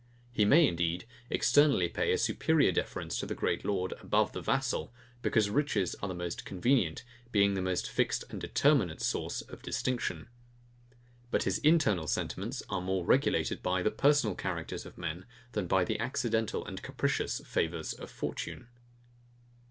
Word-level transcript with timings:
He 0.31 0.45
may, 0.45 0.65
indeed, 0.67 1.05
externally 1.29 1.87
pay 1.87 2.11
a 2.11 2.17
superior 2.17 2.71
deference 2.71 3.19
to 3.19 3.27
the 3.27 3.35
great 3.35 3.63
lord 3.63 3.93
above 3.99 4.31
the 4.33 4.41
vassal; 4.41 4.91
because 5.21 5.47
riches 5.51 5.93
are 6.01 6.07
the 6.09 6.15
most 6.15 6.43
convenient, 6.43 7.03
being 7.31 7.53
the 7.53 7.61
most 7.61 7.87
fixed 7.87 8.23
and 8.31 8.41
determinate, 8.41 8.99
source 8.99 9.41
of 9.41 9.61
distinction. 9.61 10.27
But 11.29 11.43
his 11.43 11.59
internal 11.59 12.07
sentiments 12.07 12.63
are 12.67 12.81
more 12.81 13.05
regulated 13.05 13.61
by 13.61 13.83
the 13.83 13.91
personal 13.91 14.35
characters 14.35 14.87
of 14.87 14.97
men, 14.97 15.25
than 15.51 15.67
by 15.67 15.83
the 15.85 15.99
accidental 15.99 16.65
and 16.65 16.81
capricious 16.81 17.39
favours 17.45 17.93
of 17.93 18.09
fortune. 18.09 18.69